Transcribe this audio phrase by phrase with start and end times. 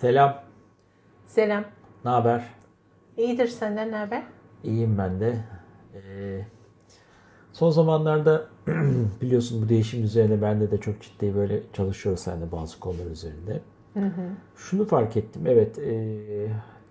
[0.00, 0.34] Selam.
[1.26, 1.64] Selam.
[2.04, 2.44] Ne haber?
[3.16, 4.22] İyidir senden ne haber?
[4.64, 5.34] İyiyim ben de.
[5.94, 6.44] Ee,
[7.52, 8.46] son zamanlarda
[9.22, 13.60] biliyorsun bu değişim üzerine bende de çok ciddi böyle çalışıyoruz seninle bazı konular üzerinde.
[13.94, 14.30] Hı hı.
[14.56, 15.42] Şunu fark ettim.
[15.46, 16.16] Evet, e,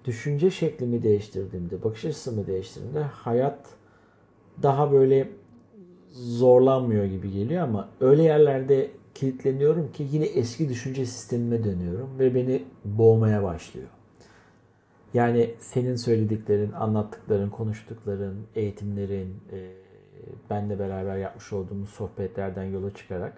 [0.06, 3.60] düşünce şeklimi değiştirdiğimde, bakış açısımı değiştirdiğimde hayat
[4.64, 5.30] daha böyle
[6.12, 12.64] zorlanmıyor gibi geliyor ama öyle yerlerde kilitleniyorum ki yine eski düşünce sistemime dönüyorum ve beni
[12.86, 13.88] boğmaya başlıyor.
[15.14, 19.72] Yani senin söylediklerin, anlattıkların, konuştukların, eğitimlerin, e,
[20.50, 23.38] benle beraber yapmış olduğumuz sohbetlerden yola çıkarak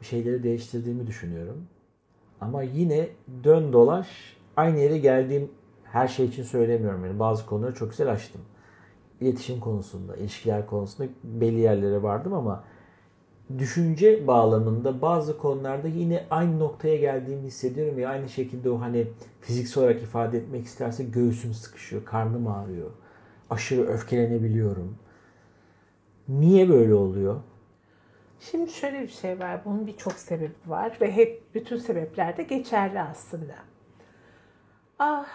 [0.00, 1.64] bir şeyleri değiştirdiğimi düşünüyorum.
[2.40, 3.08] Ama yine
[3.44, 5.50] dön dolaş aynı yere geldiğim
[5.84, 7.04] her şey için söylemiyorum.
[7.04, 8.40] Yani bazı konuları çok güzel açtım.
[9.20, 12.64] İletişim konusunda, ilişkiler konusunda belli yerlere vardım ama
[13.58, 19.06] düşünce bağlamında bazı konularda yine aynı noktaya geldiğimi hissediyorum ve aynı şekilde o hani
[19.40, 22.90] fiziksel olarak ifade etmek isterse göğsüm sıkışıyor, karnım ağrıyor.
[23.50, 24.98] Aşırı öfkelenebiliyorum.
[26.28, 27.40] Niye böyle oluyor?
[28.40, 29.60] Şimdi şöyle bir şey var.
[29.64, 33.54] Bunun birçok sebebi var ve hep bütün sebepler de geçerli aslında.
[34.98, 35.26] Ah,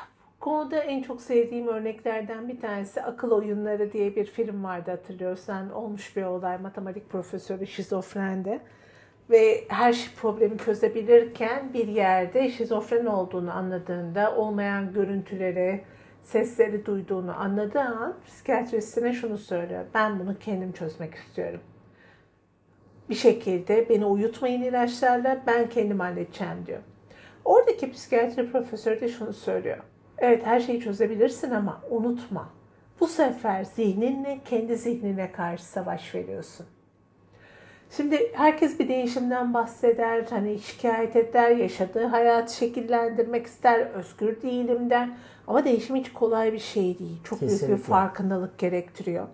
[0.44, 5.72] konuda en çok sevdiğim örneklerden bir tanesi Akıl Oyunları diye bir film vardı hatırlıyorsan.
[5.72, 8.60] Olmuş bir olay matematik profesörü şizofrendi.
[9.30, 15.82] Ve her şey problemi çözebilirken bir yerde şizofren olduğunu anladığında olmayan görüntüleri,
[16.24, 19.86] sesleri duyduğunu anladığı an psikiyatristine şunu söylüyor.
[19.94, 21.60] Ben bunu kendim çözmek istiyorum
[23.10, 26.80] bir şekilde beni uyutmayın ilaçlarla ben kendim halledeceğim diyor.
[27.46, 29.78] Oradaki psikiyatri profesörü de şunu söylüyor.
[30.18, 32.50] Evet her şeyi çözebilirsin ama unutma.
[33.00, 36.66] Bu sefer zihninle kendi zihnine karşı savaş veriyorsun.
[37.98, 45.10] Şimdi herkes bir değişimden bahseder, hani şikayet eder, yaşadığı hayatı şekillendirmek ister, özgür değilim der.
[45.48, 47.18] Ama değişim hiç kolay bir şey değil.
[47.24, 47.68] Çok Kesinlikle.
[47.68, 49.28] büyük bir farkındalık gerektiriyor.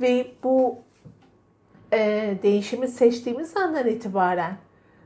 [0.00, 0.78] Ve bu
[1.92, 4.56] e, değişimi seçtiğimiz andan itibaren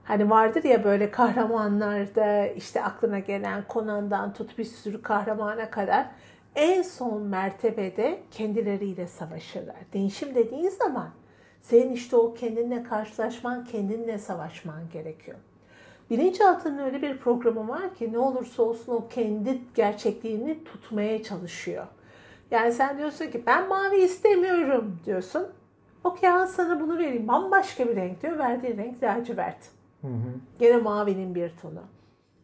[0.09, 6.07] hani vardır ya böyle kahramanlarda işte aklına gelen Conan'dan tut bir sürü kahramana kadar
[6.55, 9.77] en son mertebede kendileriyle savaşırlar.
[9.93, 11.09] Değişim dediğin zaman
[11.61, 15.39] senin işte o kendinle karşılaşman, kendinle savaşman gerekiyor.
[16.11, 21.87] Bilinçaltının öyle bir programı var ki ne olursa olsun o kendi gerçekliğini tutmaya çalışıyor.
[22.51, 25.47] Yani sen diyorsun ki ben mavi istemiyorum diyorsun.
[26.05, 27.29] Okey al sana bunu vereyim.
[27.29, 28.39] Bambaşka bir renk diyor.
[28.39, 29.78] Verdiği renk lacivert.
[30.03, 30.35] Hı hı.
[30.59, 31.83] Gene mavinin bir tonu.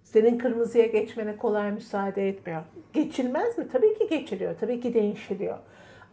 [0.03, 2.62] Senin kırmızıya geçmene kolay müsaade etmiyor.
[2.92, 3.69] Geçilmez mi?
[3.69, 4.54] Tabii ki geçiliyor.
[4.60, 5.59] Tabii ki değişiliyor.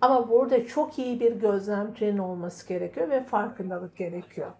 [0.02, 4.52] Ama burada çok iyi bir gözlemcinin olması gerekiyor ve farkındalık gerekiyor.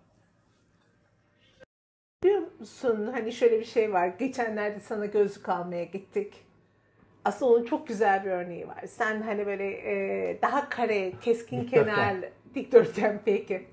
[2.24, 4.08] Biliyor musun hani şöyle bir şey var.
[4.08, 6.34] Geçenlerde sana gözlük almaya gittik.
[7.26, 8.84] Aslında onun çok güzel bir örneği var.
[8.88, 11.96] Sen hani böyle e, daha kare, keskin Dikdörtgen.
[11.96, 12.16] kenar,
[12.56, 13.68] dikdörtgen peki.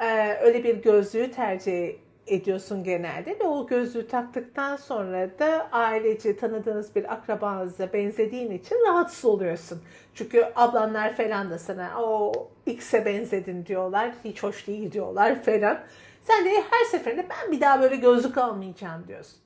[0.00, 1.94] E, öyle bir gözlüğü tercih
[2.26, 9.24] ediyorsun genelde ve o gözlüğü taktıktan sonra da ailece tanıdığınız bir akrabanızla benzediğin için rahatsız
[9.24, 9.82] oluyorsun.
[10.14, 12.32] Çünkü ablanlar falan da sana o
[12.66, 15.80] X'e benzedin diyorlar, hiç hoş değil diyorlar falan.
[16.22, 19.38] Sen de her seferinde ben bir daha böyle gözlük almayacağım diyorsun.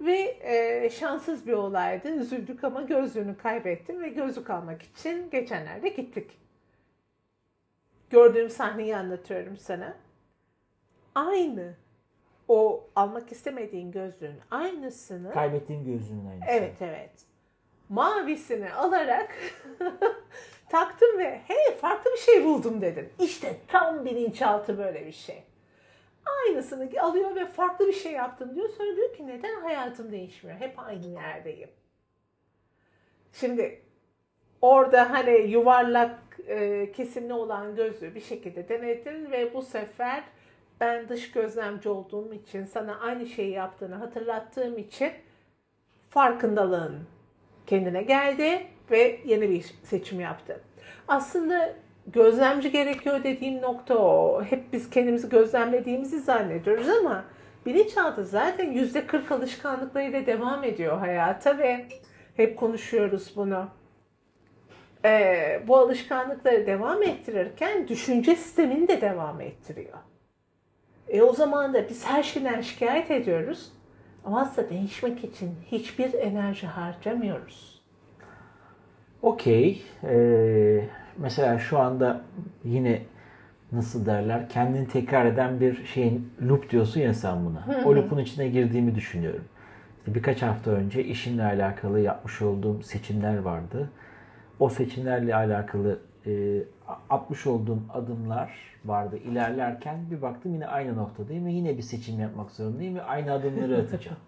[0.00, 2.08] Ve e, şanssız bir olaydı.
[2.08, 6.30] Üzüldük ama gözlüğünü kaybettim ve gözlük almak için geçenlerde gittik.
[8.10, 9.96] Gördüğüm sahneyi anlatıyorum sana.
[11.14, 11.74] Aynı
[12.48, 16.50] o almak istemediğin gözlüğün aynısını Kaybettiğim gözünün aynısı.
[16.50, 17.10] evet evet
[17.88, 19.34] mavisini alarak
[20.68, 23.10] taktım ve hey farklı bir şey buldum dedim.
[23.20, 25.42] İşte tam bilinçaltı böyle bir şey.
[26.46, 28.68] Aynısını alıyor ve farklı bir şey yaptım diyor.
[28.68, 30.60] Sonra diyor ki neden hayatım değişmiyor?
[30.60, 31.70] Hep aynı yerdeyim.
[33.32, 33.82] Şimdi
[34.62, 40.24] orada hani yuvarlak e, kesimli olan gözlüğü bir şekilde denedin ve bu sefer
[40.80, 45.12] ben dış gözlemci olduğum için sana aynı şeyi yaptığını hatırlattığım için
[46.10, 46.98] farkındalığın
[47.66, 50.60] kendine geldi ve yeni bir seçim yaptı.
[51.08, 51.74] Aslında
[52.06, 54.42] gözlemci gerekiyor dediğim nokta o.
[54.42, 57.24] Hep biz kendimizi gözlemlediğimizi zannediyoruz ama
[57.66, 61.86] bilinçaltı zaten yüzde 40 alışkanlıklarıyla devam ediyor hayata ve
[62.36, 63.68] hep konuşuyoruz bunu.
[65.04, 69.98] Ee, bu alışkanlıkları devam ettirirken düşünce sistemini de devam ettiriyor.
[71.08, 73.72] E o zaman da biz her şeyden şikayet ediyoruz
[74.24, 77.82] ama aslında değişmek için hiçbir enerji harcamıyoruz.
[79.22, 79.82] Okey.
[80.04, 80.84] Ee,
[81.16, 82.20] mesela şu anda
[82.64, 83.02] yine
[83.72, 87.84] nasıl derler kendini tekrar eden bir şeyin loop diyorsun ya sen buna.
[87.84, 89.44] O loop'un içine girdiğimi düşünüyorum.
[90.06, 93.90] birkaç hafta önce işimle alakalı yapmış olduğum seçimler vardı.
[94.60, 96.62] O seçimlerle alakalı e,
[97.10, 98.50] atmış olduğum adımlar
[98.84, 99.18] vardı.
[99.30, 103.76] İlerlerken bir baktım yine aynı noktadayım ve yine bir seçim yapmak zorundayım ve aynı adımları
[103.78, 104.18] atacağım.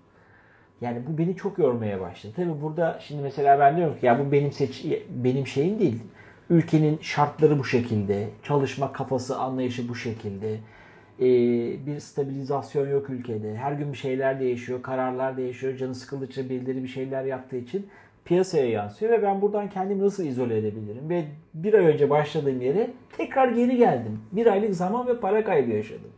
[0.80, 2.32] Yani bu beni çok yormaya başladı.
[2.36, 6.02] Tabii burada şimdi mesela ben diyorum ki ya bu benim seç benim şeyim değil.
[6.50, 10.58] Ülkenin şartları bu şekilde, çalışma kafası anlayışı bu şekilde.
[11.20, 13.56] Ee, bir stabilizasyon yok ülkede.
[13.56, 15.76] Her gün bir şeyler değişiyor, kararlar değişiyor.
[15.76, 17.86] Canı sıkıldıkça birileri bir şeyler yaptığı için
[18.30, 21.10] piyasaya yansıyor ve ben buradan kendimi nasıl izole edebilirim?
[21.10, 21.24] Ve
[21.54, 24.20] bir ay önce başladığım yere tekrar geri geldim.
[24.32, 26.10] Bir aylık zaman ve para kaybı yaşadım.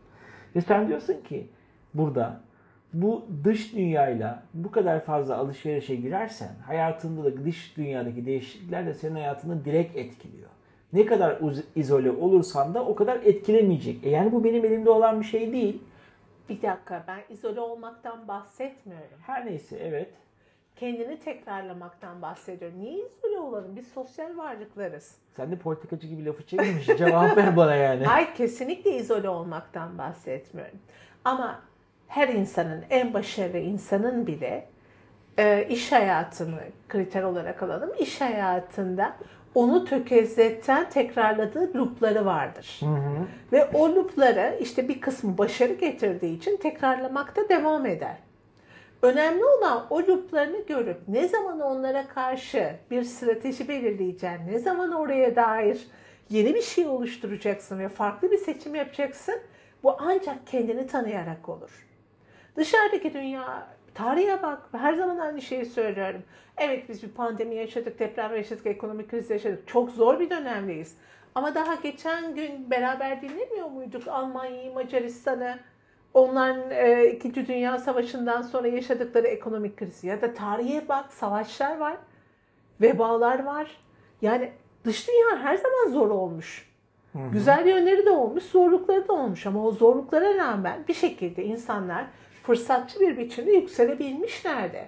[0.55, 1.47] Ve sen diyorsun ki
[1.93, 2.41] burada
[2.93, 9.15] bu dış dünyayla bu kadar fazla alışverişe girersen hayatında da dış dünyadaki değişiklikler de senin
[9.15, 10.49] hayatını direkt etkiliyor.
[10.93, 11.39] Ne kadar
[11.75, 14.03] izole olursan da o kadar etkilemeyecek.
[14.03, 15.81] E yani bu benim elimde olan bir şey değil.
[16.49, 19.17] Bir dakika ben izole olmaktan bahsetmiyorum.
[19.21, 20.09] Her neyse evet.
[20.75, 22.79] Kendini tekrarlamaktan bahsediyorum.
[22.79, 23.75] Niye izole olalım?
[23.75, 25.15] Biz sosyal varlıklarız.
[25.35, 26.85] Sen de politikacı gibi lafı çevirmiş.
[26.97, 28.05] Cevap ver bana yani.
[28.05, 30.77] Hayır kesinlikle izole olmaktan bahsetmiyorum.
[31.25, 31.61] Ama
[32.07, 34.67] her insanın, en başarılı insanın bile
[35.37, 36.59] e, iş hayatını
[36.89, 37.89] kriter olarak alalım.
[37.99, 39.15] İş hayatında
[39.55, 42.77] onu tökezleten tekrarladığı loopları vardır.
[42.79, 43.27] Hı hı.
[43.51, 48.17] Ve o loopları işte bir kısmı başarı getirdiği için tekrarlamakta devam eder.
[49.03, 55.35] Önemli olan o looplarını görüp ne zaman onlara karşı bir strateji belirleyeceksin, ne zaman oraya
[55.35, 55.87] dair
[56.29, 59.35] yeni bir şey oluşturacaksın ve farklı bir seçim yapacaksın.
[59.83, 61.87] Bu ancak kendini tanıyarak olur.
[62.55, 64.59] Dışarıdaki dünya, tarihe bak.
[64.71, 66.23] Her zaman aynı şeyi söylüyorum.
[66.57, 69.67] Evet biz bir pandemi yaşadık, deprem yaşadık, ekonomik kriz yaşadık.
[69.67, 70.97] Çok zor bir dönemdeyiz.
[71.35, 75.59] Ama daha geçen gün beraber dinlemiyor muyduk Almanya'yı, Macaristan'ı?
[76.13, 81.97] Onların e, İkinci Dünya Savaşı'ndan sonra yaşadıkları ekonomik krizi ya da tarihe bak savaşlar var,
[82.81, 83.77] vebalar var.
[84.21, 84.51] Yani
[84.85, 86.69] dış dünya her zaman zor olmuş.
[87.13, 87.31] Hı hı.
[87.31, 92.05] Güzel yönleri de olmuş, zorlukları da olmuş ama o zorluklara rağmen bir şekilde insanlar
[92.43, 94.87] fırsatçı bir biçimde yükselebilmişlerdi.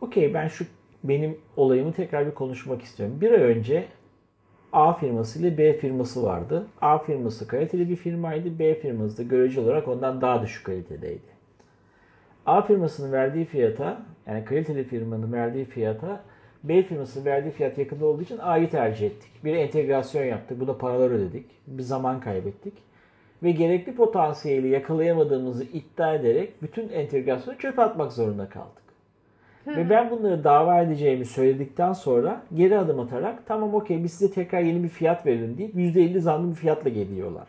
[0.00, 0.64] Okey ben şu
[1.04, 3.20] benim olayımı tekrar bir konuşmak istiyorum.
[3.20, 3.88] Bir ay önce
[4.72, 6.66] A firması ile B firması vardı.
[6.80, 8.58] A firması kaliteli bir firmaydı.
[8.58, 11.30] B firması da görece olarak ondan daha düşük kalitedeydi.
[12.46, 16.20] A firmasının verdiği fiyata yani kaliteli firmanın verdiği fiyata
[16.64, 19.30] B firmasının verdiği fiyat yakında olduğu için A'yı tercih ettik.
[19.44, 20.60] Bir entegrasyon yaptık.
[20.60, 21.46] Buna paralar ödedik.
[21.66, 22.74] Bir zaman kaybettik
[23.42, 28.79] ve gerekli potansiyeli yakalayamadığımızı iddia ederek bütün entegrasyonu çöpe atmak zorunda kaldık.
[29.64, 29.76] Hı.
[29.76, 34.60] Ve ben bunları dava edeceğimi söyledikten sonra geri adım atarak tamam okey biz size tekrar
[34.60, 37.46] yeni bir fiyat verelim deyip %50 zamlı bir fiyatla geliyorlar.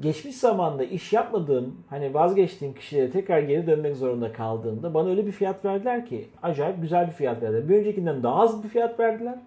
[0.00, 5.32] Geçmiş zamanda iş yapmadığım, hani vazgeçtiğim kişilere tekrar geri dönmek zorunda kaldığımda bana öyle bir
[5.32, 7.68] fiyat verdiler ki acayip güzel bir fiyat verdiler.
[7.68, 9.38] Bir öncekinden daha az bir fiyat verdiler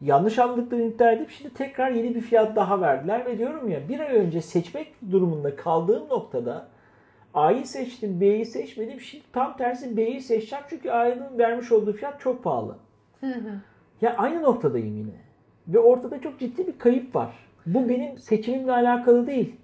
[0.00, 4.00] yanlış anladıklarını iddia edip şimdi tekrar yeni bir fiyat daha verdiler ve diyorum ya bir
[4.00, 6.68] ay önce seçmek durumunda kaldığım noktada
[7.34, 9.00] A'yı seçtim, B'yi seçmedim.
[9.00, 12.76] Şimdi tam tersi B'yi seçeceğim çünkü A'nın vermiş olduğu fiyat çok pahalı.
[14.00, 15.14] Ya aynı noktadayım yine.
[15.68, 17.32] Ve ortada çok ciddi bir kayıp var.
[17.66, 19.56] Bu benim seçimimle alakalı değil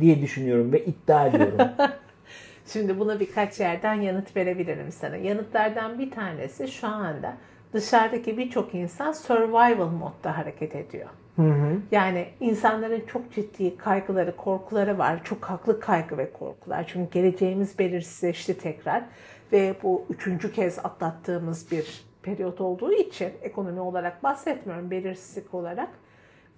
[0.00, 1.58] diye düşünüyorum ve iddia ediyorum.
[2.66, 5.16] Şimdi buna birkaç yerden yanıt verebilirim sana.
[5.16, 7.36] Yanıtlardan bir tanesi şu anda
[7.72, 11.08] dışarıdaki birçok insan survival modda hareket ediyor.
[11.36, 11.78] Hı hı.
[11.90, 15.24] Yani insanların çok ciddi kaygıları, korkuları var.
[15.24, 16.84] Çok haklı kaygı ve korkular.
[16.92, 19.04] Çünkü geleceğimiz belirsizleşti tekrar.
[19.52, 25.88] Ve bu üçüncü kez atlattığımız bir periyot olduğu için ekonomi olarak bahsetmiyorum, belirsizlik olarak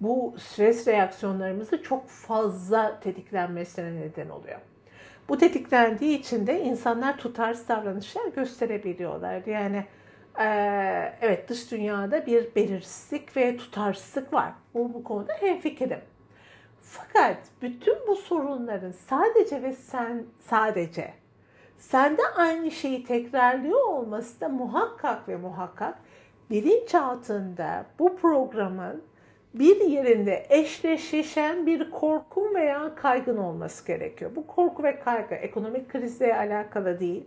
[0.01, 4.59] bu stres reaksiyonlarımızı çok fazla tetiklenmesine neden oluyor.
[5.29, 9.43] Bu tetiklendiği için de insanlar tutarsız davranışlar gösterebiliyorlar.
[9.47, 9.85] Yani
[11.21, 14.53] evet dış dünyada bir belirsizlik ve tutarsızlık var.
[14.75, 16.01] Bu, bu konuda hemfikirim.
[16.81, 21.15] Fakat bütün bu sorunların sadece ve sen sadece
[21.79, 25.99] sende aynı şeyi tekrarlıyor olması da muhakkak ve muhakkak
[26.51, 29.03] bilinçaltında bu programın
[29.55, 34.31] bir yerinde eşleşen bir korkun veya kaygın olması gerekiyor.
[34.37, 37.25] Bu korku ve kaygı ekonomik krizle alakalı değil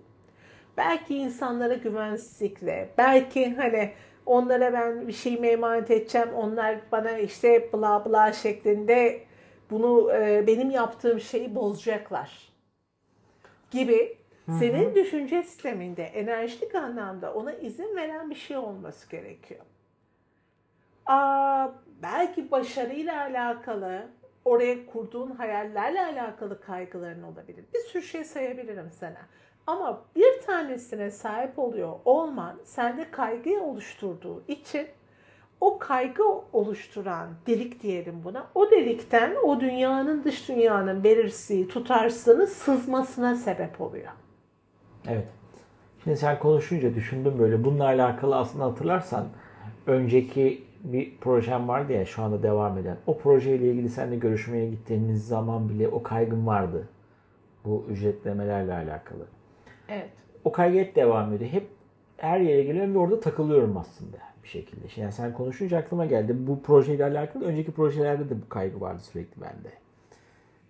[0.77, 3.91] Belki insanlara güvensizlikle, belki hani
[4.25, 9.23] onlara ben bir şey emanet edeceğim, onlar bana işte bla bla şeklinde
[9.69, 12.51] bunu e, benim yaptığım şeyi bozacaklar
[13.71, 14.17] gibi
[14.59, 14.95] senin hı hı.
[14.95, 19.61] düşünce sisteminde enerjik anlamda ona izin veren bir şey olması gerekiyor.
[21.05, 21.67] Aa,
[22.01, 24.07] belki başarıyla alakalı
[24.45, 27.65] oraya kurduğun hayallerle alakalı kaygıların olabilir.
[27.73, 29.27] Bir sürü şey sayabilirim sana.
[29.71, 34.87] Ama bir tanesine sahip oluyor olman sende kaygı oluşturduğu için
[35.61, 36.23] o kaygı
[36.53, 38.47] oluşturan delik diyelim buna.
[38.55, 44.11] O delikten o dünyanın dış dünyanın belirsiz tutarsızlığının sızmasına sebep oluyor.
[45.07, 45.27] Evet.
[46.03, 47.63] Şimdi sen konuşunca düşündüm böyle.
[47.63, 49.25] Bununla alakalı aslında hatırlarsan
[49.87, 52.97] önceki bir projem vardı ya şu anda devam eden.
[53.07, 56.87] O projeyle ilgili seninle görüşmeye gittiğimiz zaman bile o kaygım vardı.
[57.65, 59.27] Bu ücretlemelerle alakalı.
[59.91, 60.09] Evet.
[60.43, 61.51] O kaygı hep devam ediyor.
[61.51, 61.67] Hep
[62.17, 64.85] her yere geliyorum ve orada takılıyorum aslında bir şekilde.
[64.95, 66.35] Yani sen konuşunca aklıma geldi.
[66.37, 69.69] Bu projeyle alakalı önceki projelerde de bu kaygı vardı sürekli bende.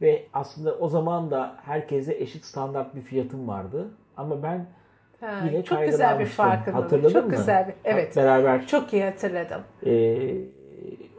[0.02, 3.88] Ve aslında o zaman da herkese eşit standart bir fiyatım vardı.
[4.18, 4.66] Ama ben
[5.22, 6.84] Ha, yine çok güzel bir farkındalık.
[6.86, 7.32] Hatırladın çok mı?
[7.32, 7.74] güzel bir.
[7.84, 8.16] Evet.
[8.16, 9.62] Beraber Çok iyi hatırladım.
[9.86, 10.36] ee,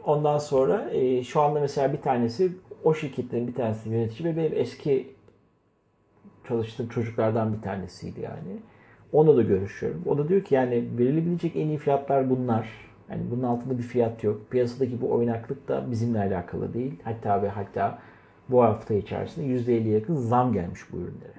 [0.05, 2.51] ondan sonra e, şu anda mesela bir tanesi
[2.83, 5.13] o şirketlerin bir tanesi yönetici ve benim eski
[6.47, 8.59] çalıştığım çocuklardan bir tanesiydi yani.
[9.13, 10.01] Onunla da görüşüyorum.
[10.05, 12.69] O da diyor ki yani verilebilecek en iyi fiyatlar bunlar.
[13.09, 14.51] Yani bunun altında bir fiyat yok.
[14.51, 16.99] Piyasadaki bu oynaklık da bizimle alakalı değil.
[17.03, 17.99] Hatta ve hatta
[18.49, 21.33] bu hafta içerisinde %50'ye yakın zam gelmiş bu ürünlere.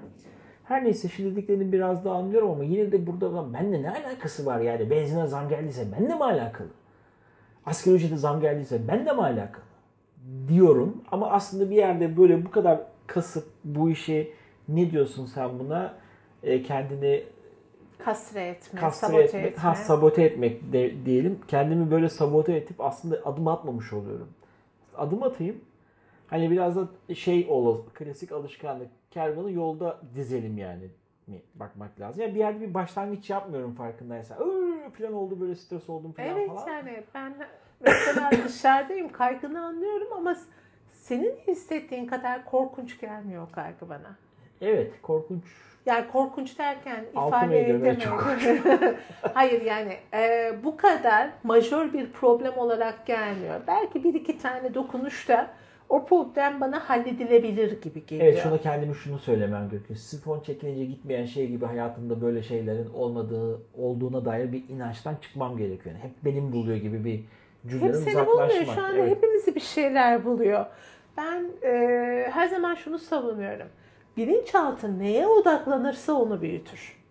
[0.65, 4.47] Her neyse şu dediklerini biraz daha anlıyorum ama yine de burada ulan benimle ne alakası
[4.47, 4.91] var yani?
[4.91, 6.69] Benzine zam geldiyse benimle mi alakalı?
[7.67, 9.65] Asgari ücrete zam geldiyse benimle mi alakalı?
[10.49, 14.33] Diyorum ama aslında bir yerde böyle bu kadar kasıp bu işi
[14.69, 15.95] ne diyorsun sen buna?
[16.43, 17.25] E, kendini
[17.99, 19.63] Kastre etme, kastre sabote etmek, etme.
[19.63, 21.41] ha, sabote etmek de, diyelim.
[21.49, 24.29] Kendimi böyle sabote edip aslında adım atmamış oluyorum.
[24.97, 25.61] Adım atayım.
[26.27, 28.89] Hani biraz da şey olur, klasik alışkanlık.
[29.11, 30.89] Kervanı yolda dizelim yani
[31.27, 32.23] mi bakmak lazım.
[32.23, 34.39] Yani bir yerde bir başlangıç yapmıyorum farkındaysan.
[34.41, 36.69] Iıı falan oldu böyle stres oldum falan Evet falan.
[36.69, 37.35] yani ben
[37.81, 40.37] mesela dışarıdayım kaygını anlıyorum ama
[40.93, 44.17] senin hissettiğin kadar korkunç gelmiyor o kaygı bana.
[44.65, 45.45] Evet korkunç.
[45.87, 48.97] Yani korkunç derken ifade edemiyorum.
[49.35, 53.61] Hayır yani e, bu kadar majör bir problem olarak gelmiyor.
[53.67, 55.51] Belki bir iki tane dokunuşta
[55.89, 58.29] o problem bana halledilebilir gibi geliyor.
[58.33, 59.99] Evet şuna kendime şunu söylemem gerekiyor.
[59.99, 65.95] Sifon çekilince gitmeyen şey gibi hayatımda böyle şeylerin olmadığı olduğuna dair bir inançtan çıkmam gerekiyor.
[65.95, 67.25] Yani hep benim buluyor gibi bir
[67.71, 68.65] cümleden Hep seni bulmuyor.
[68.65, 69.11] Şu anda Evet.
[69.11, 70.67] hepimizi bir şeyler buluyor.
[71.17, 73.67] Ben e, her zaman şunu savunuyorum.
[74.17, 77.05] Bilinçaltı neye odaklanırsa onu büyütür.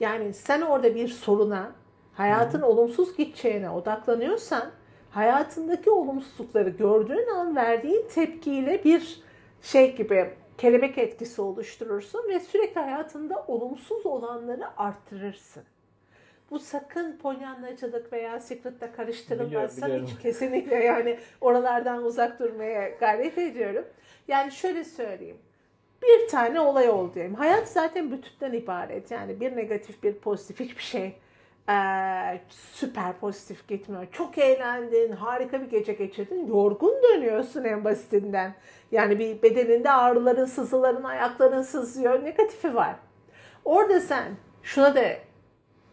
[0.00, 1.72] Yani sen orada bir soruna,
[2.14, 4.70] hayatın olumsuz gideceğine odaklanıyorsan,
[5.10, 9.22] hayatındaki olumsuzlukları gördüğün an verdiğin tepkiyle bir
[9.62, 15.62] şey gibi kelebek etkisi oluşturursun ve sürekli hayatında olumsuz olanları arttırırsın.
[16.50, 23.84] Bu sakın polyanlacılık veya secret'la karıştırılmazsa Biliyorum, hiç kesinlikle yani oralardan uzak durmaya gayret ediyorum.
[24.28, 25.38] Yani şöyle söyleyeyim.
[26.02, 27.34] Bir tane olay oldu diyelim.
[27.34, 29.10] Hayat zaten bütünden ibaret.
[29.10, 31.16] Yani bir negatif bir pozitif hiçbir şey
[31.68, 34.06] eee, süper pozitif gitmiyor.
[34.12, 36.46] Çok eğlendin, harika bir gece geçirdin.
[36.46, 38.54] Yorgun dönüyorsun en basitinden.
[38.92, 42.24] Yani bir bedeninde ağrıların, sızıların, ayakların sızıyor.
[42.24, 42.96] Negatifi var.
[43.64, 44.24] Orada sen
[44.62, 45.02] şuna da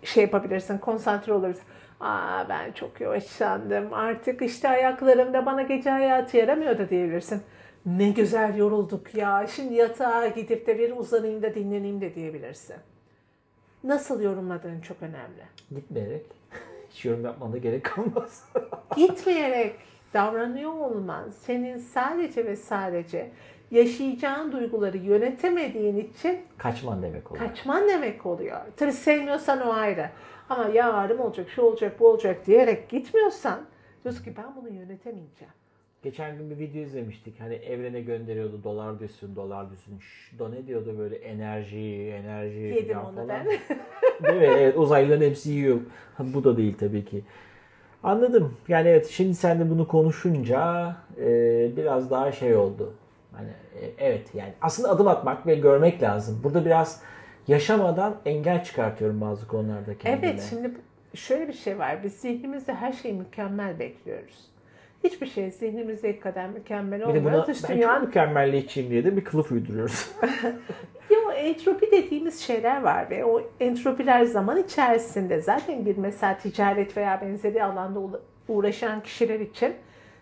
[0.03, 1.63] şey yapabilirsin, konsantre olursun.
[1.99, 3.93] Aa ben çok yaşlandım.
[3.93, 7.41] Artık işte ayaklarımda bana gece hayatı yaramıyor da diyebilirsin.
[7.86, 9.48] Ne güzel yorulduk ya.
[9.48, 12.75] Şimdi yatağa gidip de bir uzanayım da dinleneyim de diyebilirsin.
[13.83, 15.43] Nasıl yorumladığın çok önemli.
[15.71, 16.25] Gitmeyerek
[16.89, 18.45] hiç yorum yapmana gerek kalmaz.
[18.95, 19.75] Gitmeyerek
[20.13, 23.31] davranıyor olman senin sadece ve sadece
[23.71, 27.48] yaşayacağın duyguları yönetemediğin için Kaçman demek oluyor.
[27.48, 28.57] kaçman demek oluyor.
[28.77, 30.09] Tabii sevmiyorsan o ayrı.
[30.50, 33.59] Ama yarım olacak, şu olacak, bu olacak diyerek gitmiyorsan
[34.03, 35.53] diyorsun ki ben bunu yönetemeyeceğim.
[36.03, 37.39] Geçen gün bir video izlemiştik.
[37.39, 39.99] Hani evrene gönderiyordu dolar düşsün, dolar düşsün.
[39.99, 43.45] Şş, da ne diyordu böyle enerji, enerji Yedim falan onu ben.
[44.23, 44.55] Değil mi?
[44.57, 45.79] Evet uzaylıların hepsi yiyor.
[46.19, 47.23] Bu da değil tabii ki.
[48.03, 48.57] Anladım.
[48.67, 51.27] Yani evet şimdi sen de bunu konuşunca e,
[51.77, 52.93] biraz daha şey oldu.
[53.31, 53.49] Hani
[53.81, 56.41] e, evet yani aslında adım atmak ve görmek lazım.
[56.43, 57.01] Burada biraz
[57.47, 60.27] yaşamadan engel çıkartıyorum bazı konularda kendime.
[60.27, 60.71] Evet şimdi
[61.13, 62.03] şöyle bir şey var.
[62.03, 64.49] Biz zihnimizde her şeyi mükemmel bekliyoruz.
[65.03, 67.25] Hiçbir şey zihnimizdeki kadar mükemmel Bir de olmuyor.
[67.25, 70.11] buna Dış ben çok dünyanın mükemmelliyetçiyim diye de bir kılıf uyduruyoruz.
[71.09, 76.97] Ya o entropi dediğimiz şeyler var ve o entropiler zaman içerisinde zaten bir mesela ticaret
[76.97, 79.73] veya benzeri alanda uğra- uğraşan kişiler için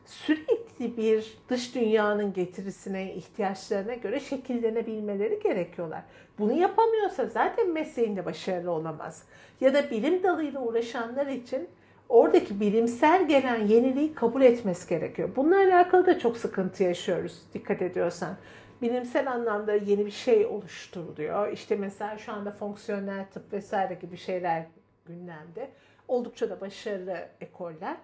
[0.06, 6.02] sürekli bir dış dünyanın getirisine, ihtiyaçlarına göre şekillenebilmeleri gerekiyorlar.
[6.40, 9.24] Bunu yapamıyorsa zaten mesleğinde başarılı olamaz.
[9.62, 11.68] Ya da bilim dalıyla uğraşanlar için
[12.10, 15.30] oradaki bilimsel gelen yeniliği kabul etmesi gerekiyor.
[15.36, 18.36] Bununla alakalı da çok sıkıntı yaşıyoruz dikkat ediyorsan.
[18.82, 21.52] Bilimsel anlamda yeni bir şey oluşturuluyor.
[21.52, 24.66] İşte mesela şu anda fonksiyonel tıp vesaire gibi şeyler
[25.06, 25.70] gündemde.
[26.08, 27.98] Oldukça da başarılı ekoller.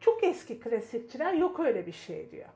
[0.00, 2.48] Çok eski klasikçiler yok öyle bir şey diyor.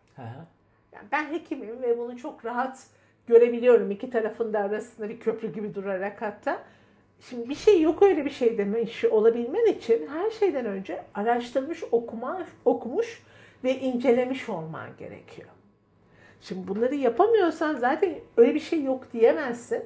[0.93, 2.87] Yani ben hekimim ve bunu çok rahat
[3.27, 6.63] görebiliyorum iki tarafın da arasında bir köprü gibi durarak hatta.
[7.21, 12.47] Şimdi bir şey yok öyle bir şey demiş olabilmen için her şeyden önce araştırmış, okuma,
[12.65, 13.23] okumuş
[13.65, 15.49] ve incelemiş olman gerekiyor.
[16.41, 19.85] Şimdi bunları yapamıyorsan zaten öyle bir şey yok diyemezsin.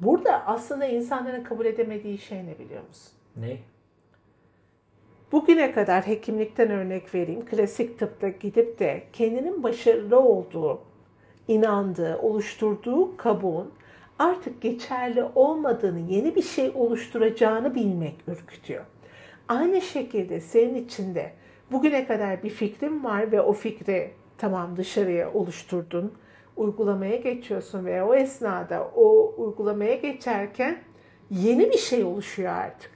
[0.00, 3.12] Burada aslında insanların kabul edemediği şey ne biliyor musun?
[3.36, 3.56] Ne?
[5.32, 7.46] Bugüne kadar hekimlikten örnek vereyim.
[7.46, 10.80] Klasik tıpta gidip de kendinin başarılı olduğu,
[11.48, 13.72] inandığı, oluşturduğu kabuğun
[14.18, 18.84] artık geçerli olmadığını, yeni bir şey oluşturacağını bilmek ürkütüyor.
[19.48, 21.32] Aynı şekilde senin içinde
[21.72, 26.12] bugüne kadar bir fikrin var ve o fikri tamam dışarıya oluşturdun,
[26.56, 30.78] uygulamaya geçiyorsun ve o esnada o uygulamaya geçerken
[31.30, 32.90] yeni bir şey oluşuyor artık.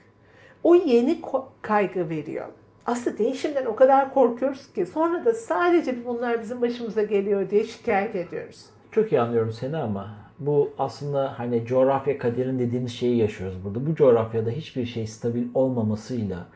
[0.62, 1.18] O yeni
[1.62, 2.46] kaygı veriyor.
[2.86, 8.16] Aslında değişimden o kadar korkuyoruz ki sonra da sadece bunlar bizim başımıza geliyor diye şikayet
[8.16, 8.66] ediyoruz.
[8.92, 13.87] Çok iyi anlıyorum seni ama bu aslında hani coğrafya kaderin dediğimiz şeyi yaşıyoruz burada.
[13.87, 16.47] Bu coğrafyada hiçbir şey stabil olmamasıyla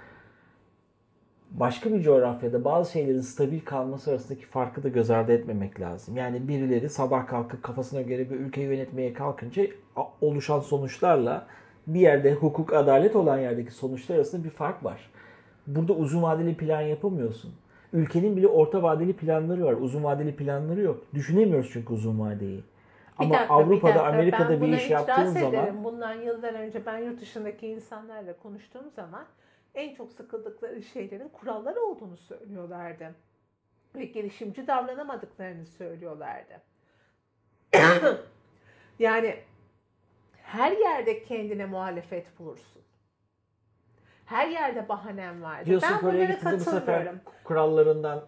[1.51, 6.17] başka bir coğrafyada bazı şeylerin stabil kalması arasındaki farkı da göz ardı etmemek lazım.
[6.17, 9.67] Yani birileri sabah kalkıp kafasına göre bir ülkeyi yönetmeye kalkınca
[10.21, 11.47] oluşan sonuçlarla
[11.87, 15.11] bir yerde hukuk, adalet olan yerdeki sonuçlar arasında bir fark var.
[15.67, 17.53] Burada uzun vadeli plan yapamıyorsun.
[17.93, 19.73] Ülkenin bile orta vadeli planları var.
[19.73, 21.03] Uzun vadeli planları yok.
[21.15, 22.61] Düşünemiyoruz çünkü uzun vadeyi.
[23.21, 24.13] Bir Ama dakika, Avrupa'da, bir dakika.
[24.13, 25.53] Amerika'da ben bir iş yaptığın ederim.
[25.53, 29.25] zaman Bundan yıllar önce ben yurt dışındaki insanlarla konuştuğum zaman
[29.75, 33.15] en çok sıkıldıkları şeylerin kurallar olduğunu söylüyorlardı.
[33.95, 36.61] Ve gelişimci davranamadıklarını söylüyorlardı.
[38.99, 39.37] yani
[40.43, 42.83] her yerde kendine muhalefet bulursun.
[44.27, 45.67] Her yerde bahanem vardır.
[45.67, 47.21] diyorsun ben bunlara gittiğinde bu sefer katılmıyorum.
[47.45, 48.25] kurallarından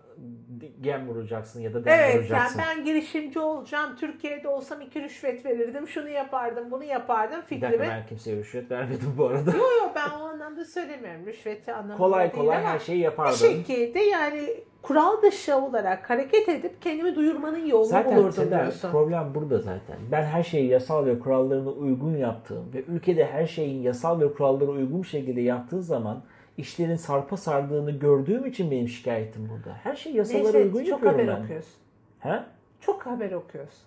[0.80, 2.62] gem vuracaksın ya da dem Evet yani vuracaksın.
[2.68, 3.96] ben girişimci olacağım.
[3.96, 5.88] Türkiye'de olsam iki rüşvet verirdim.
[5.88, 7.36] Şunu yapardım, bunu yapardım.
[7.50, 7.88] Bir dakika Fikrimi.
[7.88, 9.50] ben kimseye rüşvet vermedim bu arada.
[9.50, 11.26] Yok yok ben o anlamda söylemiyorum.
[11.26, 13.36] Rüşveti anlamında kolay kolay her şeyi bir yapardın.
[13.36, 14.40] şekilde yani
[14.82, 18.90] kural dışı olarak hareket edip kendimi duyurmanın yolunu Zaten bulurdum Seda, diyorsun.
[18.90, 19.96] problem burada zaten.
[20.12, 24.70] Ben her şeyi yasal ve kurallarına uygun yaptığım ve ülkede her şeyin yasal ve kurallara
[24.70, 26.22] uygun bir şekilde yaptığı zaman
[26.58, 29.76] işlerin sarpa sardığını gördüğüm için benim şikayetim burada.
[29.82, 31.42] Her şey yasalara Neyse uygun çok yapıyorum haber ben.
[31.44, 31.74] okuyorsun.
[32.20, 32.40] He?
[32.80, 33.82] Çok haber okuyorsun.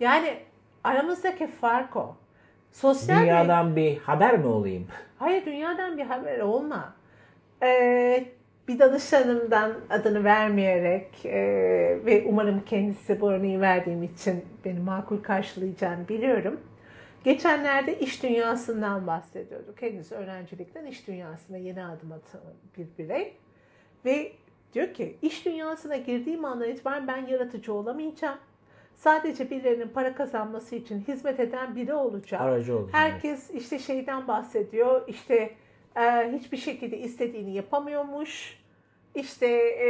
[0.00, 0.34] Yani
[0.84, 2.16] aramızdaki fark o.
[2.72, 4.86] Sosyal Dünyadan bir haber mi olayım?
[5.18, 6.94] Hayır dünyadan bir haber olma.
[7.62, 8.24] Ee,
[8.68, 11.34] bir danışanımdan adını vermeyerek e,
[12.06, 16.60] ve umarım kendisi bu örneği verdiğim için beni makul karşılayacağını biliyorum.
[17.24, 19.78] Geçenlerde iş dünyasından bahsediyorduk.
[19.78, 22.40] Kendisi öğrencilikten iş dünyasına yeni adım atan
[22.78, 23.36] bir birey.
[24.04, 24.32] Ve
[24.72, 28.38] diyor ki iş dünyasına girdiğim andan itibaren ben yaratıcı olamayacağım.
[28.94, 32.44] Sadece birilerinin para kazanması için hizmet eden biri olacağım.
[32.44, 32.90] Aracı olacağım.
[32.92, 35.08] Herkes işte şeyden bahsediyor.
[35.08, 35.54] İşte
[35.96, 38.60] e, hiçbir şekilde istediğini yapamıyormuş.
[39.14, 39.88] İşte e,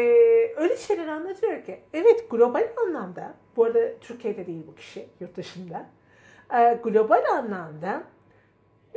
[0.56, 1.80] öyle şeyler anlatıyor ki.
[1.92, 5.86] Evet global anlamda, bu arada Türkiye'de değil bu kişi, yurt dışında.
[6.54, 8.02] E, global anlamda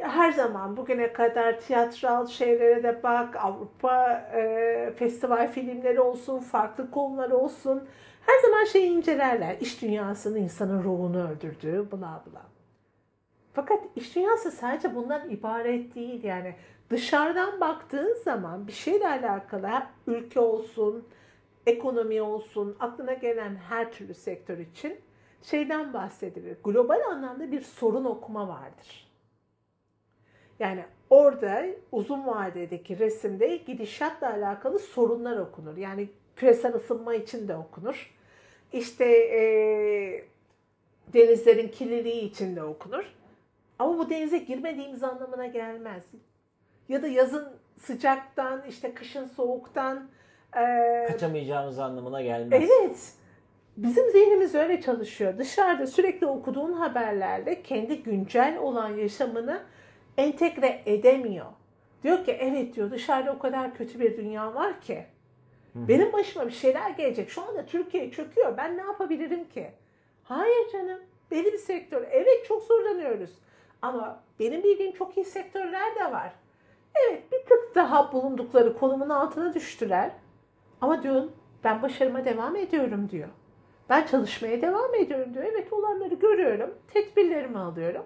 [0.01, 7.31] her zaman bugüne kadar tiyatral şeylere de bak, Avrupa e, festival filmleri olsun, farklı konular
[7.31, 7.83] olsun.
[8.25, 9.55] Her zaman şeyi incelerler.
[9.61, 12.41] İş dünyasının insanın ruhunu öldürdüğü, bla bla.
[13.53, 16.23] Fakat iş dünyası sadece bundan ibaret değil.
[16.23, 16.55] Yani
[16.89, 19.69] dışarıdan baktığın zaman bir şeyle alakalı
[20.07, 21.07] ülke olsun,
[21.65, 24.99] ekonomi olsun, aklına gelen her türlü sektör için
[25.43, 26.57] şeyden bahsedilir.
[26.63, 29.07] Global anlamda bir sorun okuma vardır.
[30.59, 35.77] Yani orada uzun vadedeki resimde gidişatla alakalı sorunlar okunur.
[35.77, 38.13] Yani küresel ısınma için de okunur.
[38.73, 39.41] İşte e,
[41.13, 43.13] denizlerin kirliliği için de okunur.
[43.79, 46.03] Ama bu denize girmediğimiz anlamına gelmez.
[46.89, 47.47] Ya da yazın
[47.79, 50.09] sıcaktan, işte kışın soğuktan.
[50.57, 52.63] E, Kaçamayacağımız anlamına gelmez.
[52.63, 53.13] evet.
[53.77, 55.37] Bizim zihnimiz öyle çalışıyor.
[55.37, 59.63] Dışarıda sürekli okuduğun haberlerle kendi güncel olan yaşamını
[60.17, 61.45] entegre edemiyor.
[62.03, 65.05] Diyor ki evet diyor dışarıda o kadar kötü bir dünya var ki.
[65.75, 67.29] Benim başıma bir şeyler gelecek.
[67.29, 68.57] Şu anda Türkiye çöküyor.
[68.57, 69.71] Ben ne yapabilirim ki?
[70.23, 70.99] Hayır canım.
[71.31, 72.07] Belli bir sektör.
[72.11, 73.31] Evet çok zorlanıyoruz.
[73.81, 76.31] Ama benim bildiğim çok iyi sektörler de var.
[76.95, 80.11] Evet bir tık daha bulundukları konumun altına düştüler.
[80.81, 81.23] Ama diyor
[81.63, 83.29] ben başarıma devam ediyorum diyor.
[83.89, 85.45] Ben çalışmaya devam ediyorum diyor.
[85.51, 86.73] Evet olanları görüyorum.
[86.93, 88.05] Tedbirlerimi alıyorum.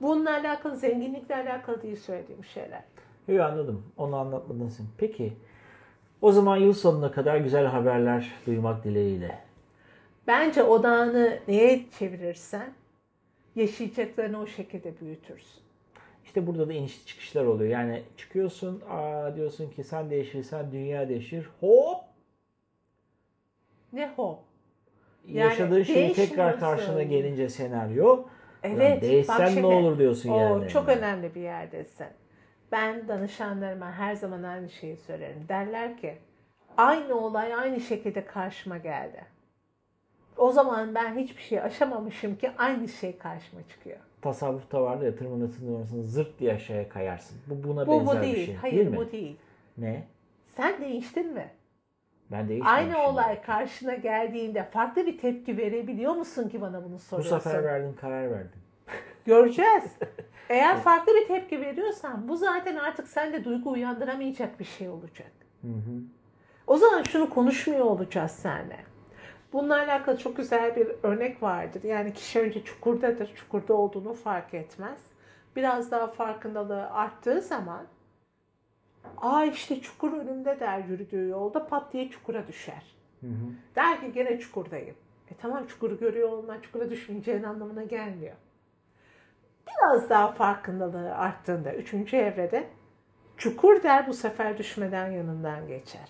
[0.00, 2.82] Bununla alakalı, zenginlikle alakalı değil söylediğim şeyler.
[3.28, 3.82] Yok anladım.
[3.96, 4.86] Onu anlatmadın sen.
[4.98, 5.32] Peki.
[6.22, 9.38] O zaman yıl sonuna kadar güzel haberler duymak dileğiyle.
[10.26, 12.72] Bence odağını neye çevirirsen
[13.56, 15.62] yaşayacaklarını o şekilde büyütürsün.
[16.24, 17.70] İşte burada da inişli çıkışlar oluyor.
[17.70, 21.48] Yani çıkıyorsun, aa diyorsun ki sen değişirsen dünya değişir.
[21.60, 22.00] Hop!
[23.92, 24.38] Ne hop.
[25.26, 28.24] Yani Yaşadığın şey tekrar karşına gelince senaryo.
[28.62, 29.02] Evet.
[29.02, 30.68] "Lan değişsen bak ne olur diyorsun o yani.
[30.68, 32.06] Çok önemli bir yerdesin.
[32.72, 35.44] Ben danışanlarıma her zaman aynı şeyi söylerim.
[35.48, 36.14] Derler ki
[36.76, 39.24] aynı olay aynı şekilde karşıma geldi.
[40.36, 43.98] O zaman ben hiçbir şey aşamamışım ki aynı şey karşıma çıkıyor.
[44.22, 47.38] Tasavvufta vardı ya tırmanırsın tırmanırsın zırt diye aşağıya kayarsın.
[47.46, 48.34] Bu buna Bu benzer bu değil.
[48.36, 48.54] bir şey.
[48.54, 48.96] Hayır değil mi?
[48.96, 49.36] bu değil.
[49.78, 50.04] Ne?
[50.46, 51.50] Sen değiştin mi?
[52.30, 52.60] Ben.
[52.60, 57.38] Aynı olay karşına geldiğinde farklı bir tepki verebiliyor musun ki bana bunu Bu soruyorsun?
[57.38, 58.60] sefer verdin karar verdin.
[59.24, 59.84] Göreceğiz.
[60.48, 65.32] Eğer farklı bir tepki veriyorsan bu zaten artık sende duygu uyandıramayacak bir şey olacak.
[65.62, 66.02] Hı hı.
[66.66, 68.78] O zaman şunu konuşmuyor olacağız seninle.
[69.52, 71.82] Bununla alakalı çok güzel bir örnek vardır.
[71.82, 73.34] Yani kişi önce çukurdadır.
[73.34, 74.98] Çukurda olduğunu fark etmez.
[75.56, 77.86] Biraz daha farkındalığı arttığı zaman
[79.16, 82.96] aa işte çukur önümde der yürüdüğü yolda pat diye çukura düşer.
[83.20, 83.46] Hı hı.
[83.76, 84.96] Der ki gene çukurdayım.
[85.30, 88.36] E tamam çukuru görüyor olman çukura düşmeyeceğin anlamına gelmiyor.
[89.68, 92.68] Biraz daha farkındalığı arttığında üçüncü evrede
[93.36, 96.08] çukur der bu sefer düşmeden yanından geçer.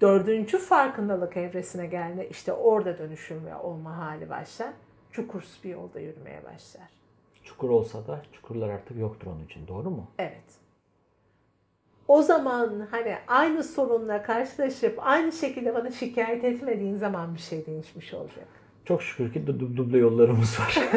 [0.00, 4.72] Dördüncü farkındalık evresine geldiğinde işte orada dönüşüm ve olma hali başlar.
[5.12, 6.88] Çukursuz bir yolda yürümeye başlar.
[7.44, 9.68] Çukur olsa da çukurlar artık yoktur onun için.
[9.68, 10.10] Doğru mu?
[10.18, 10.61] Evet.
[12.08, 18.14] O zaman hani aynı sorunla karşılaşıp aynı şekilde bana şikayet etmediğin zaman bir şey değişmiş
[18.14, 18.46] olacak.
[18.84, 20.78] Çok şükür ki du- du- duble yollarımız var.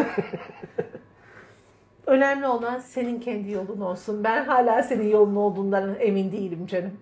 [2.08, 4.24] Önemli olan senin kendi yolun olsun.
[4.24, 6.98] Ben hala senin yolun olduğundan emin değilim canım.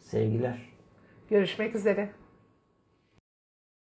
[0.00, 0.58] Sevgiler.
[1.30, 2.10] Görüşmek üzere.